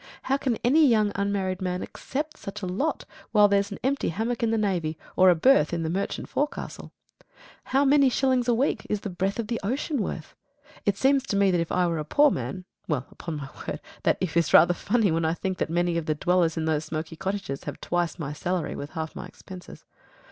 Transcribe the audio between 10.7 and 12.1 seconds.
It seems to me that if I were a